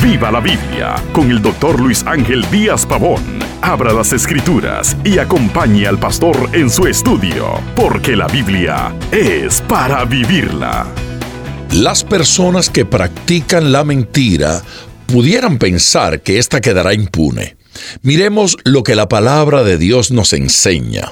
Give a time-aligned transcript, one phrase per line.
[0.00, 3.20] Viva la Biblia con el doctor Luis Ángel Díaz Pavón.
[3.62, 10.04] Abra las escrituras y acompañe al pastor en su estudio, porque la Biblia es para
[10.04, 10.86] vivirla.
[11.72, 14.62] Las personas que practican la mentira
[15.08, 17.56] pudieran pensar que ésta quedará impune.
[18.02, 21.10] Miremos lo que la palabra de Dios nos enseña.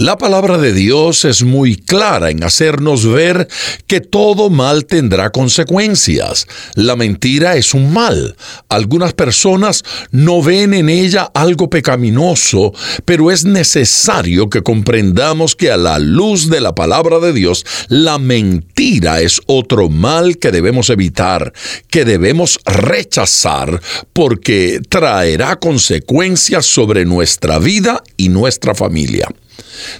[0.00, 3.48] La palabra de Dios es muy clara en hacernos ver
[3.86, 6.46] que todo mal tendrá consecuencias.
[6.74, 8.34] La mentira es un mal.
[8.70, 12.72] Algunas personas no ven en ella algo pecaminoso,
[13.04, 18.18] pero es necesario que comprendamos que a la luz de la palabra de Dios, la
[18.18, 21.52] mentira es otro mal que debemos evitar,
[21.90, 23.82] que debemos rechazar,
[24.14, 29.28] porque traerá consecuencias sobre nuestra vida y nuestra familia.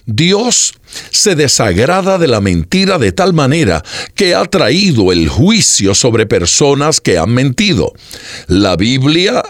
[0.06, 0.74] Dios
[1.10, 3.82] se desagrada de la mentira de tal manera
[4.14, 7.92] que ha traído el juicio sobre personas que han mentido.
[8.46, 9.42] La Biblia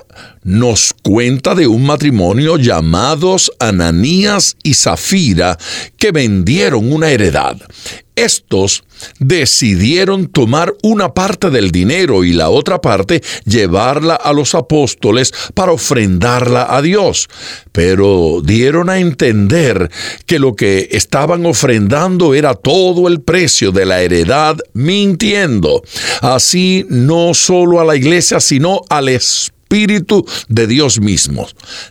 [0.42, 5.58] nos cuenta de un matrimonio llamados Ananías y Zafira
[5.96, 7.56] que vendieron una heredad.
[8.20, 8.84] Estos
[9.18, 15.72] decidieron tomar una parte del dinero y la otra parte llevarla a los apóstoles para
[15.72, 17.28] ofrendarla a Dios.
[17.72, 19.91] Pero dieron a entender
[20.26, 25.82] que lo que estaban ofrendando era todo el precio de la heredad mintiendo.
[26.20, 31.46] Así no solo a la iglesia, sino al Espíritu Espíritu de Dios mismo.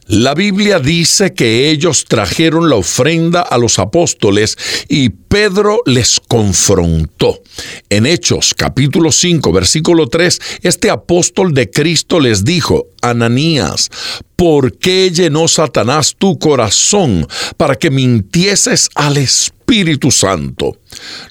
[0.06, 4.58] La Biblia dice que ellos trajeron la ofrenda a los apóstoles
[4.90, 7.42] y Pedro les confrontó.
[7.90, 13.90] En Hechos capítulo 5 versículo 3, este apóstol de Cristo les dijo, Ananías,
[14.40, 19.60] ¿por qué llenó Satanás tu corazón para que mintieses al Espíritu?
[20.10, 20.78] Santo.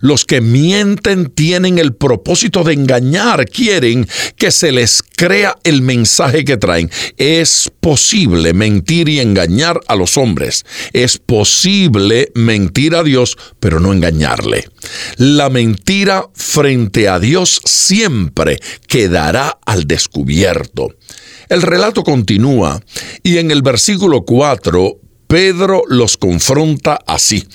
[0.01, 6.45] Los que mienten tienen el propósito de engañar, quieren que se les crea el mensaje
[6.45, 6.89] que traen.
[7.17, 10.65] Es posible mentir y engañar a los hombres.
[10.93, 14.69] Es posible mentir a Dios, pero no engañarle.
[15.17, 20.95] La mentira frente a Dios siempre quedará al descubierto.
[21.49, 22.81] El relato continúa
[23.23, 27.47] y en el versículo 4 Pedro los confronta así.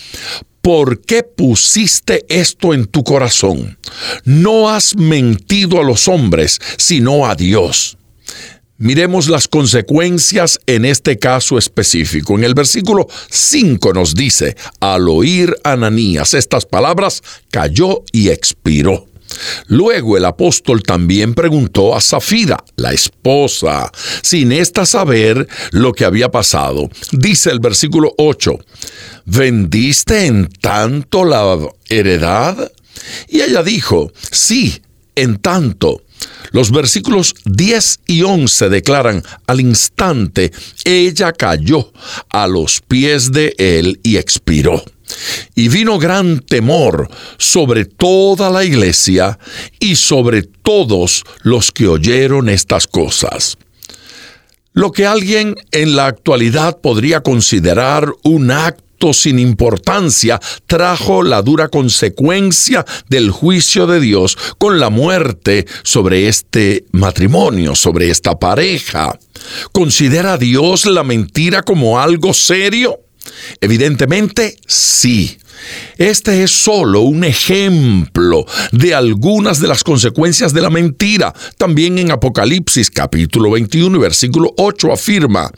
[0.64, 3.78] ¿por qué pusiste esto en tu corazón?
[4.24, 7.98] No has mentido a los hombres, sino a Dios.
[8.78, 12.36] Miremos las consecuencias en este caso específico.
[12.36, 17.22] En el versículo 5 nos dice, al oír Ananías estas palabras,
[17.52, 19.06] cayó y expiró.
[19.68, 26.32] Luego el apóstol también preguntó a Zafira, la esposa, sin ésta saber lo que había
[26.32, 26.90] pasado.
[27.12, 28.58] Dice el versículo 8,
[29.26, 31.58] ¿vendiste en tanto la
[31.90, 32.72] heredad?
[33.28, 34.82] Y ella dijo, sí,
[35.16, 36.02] en tanto.
[36.52, 40.52] Los versículos 10 y 11 declaran, al instante
[40.86, 41.92] ella cayó
[42.30, 44.84] a los pies de él y expiró.
[45.56, 49.38] Y vino gran temor sobre toda la iglesia
[49.80, 53.58] y sobre todos los que oyeron estas cosas.
[54.74, 61.68] Lo que alguien en la actualidad podría considerar un acto sin importancia trajo la dura
[61.68, 69.20] consecuencia del juicio de Dios con la muerte sobre este matrimonio, sobre esta pareja.
[69.74, 73.00] ¿Considera Dios la mentira como algo serio?
[73.62, 75.38] Evidentemente, sí.
[75.98, 81.34] Este es solo un ejemplo de algunas de las consecuencias de la mentira.
[81.58, 85.52] También en Apocalipsis capítulo 21 y versículo 8 afirma,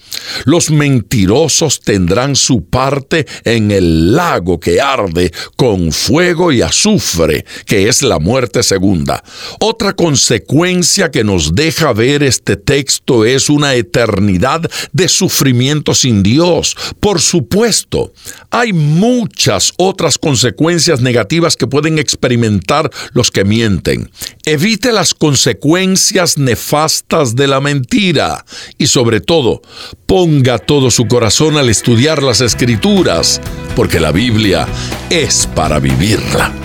[0.46, 7.88] los mentirosos tendrán su parte en el lago que arde con fuego y azufre, que
[7.88, 9.24] es la muerte segunda.
[9.60, 16.76] Otra consecuencia que nos deja ver este texto es una eternidad de sufrimiento sin Dios.
[17.00, 18.14] Por supuesto,
[18.50, 24.10] hay muchas otras consecuencias negativas que pueden experimentar los que mienten.
[24.46, 28.46] Evite las consecuencias nefastas de la mentira
[28.78, 29.62] y sobre todo,
[30.06, 33.42] ponga todo su corazón al estudiar las escrituras,
[33.76, 34.68] porque la Biblia
[35.10, 36.65] es para vivirla.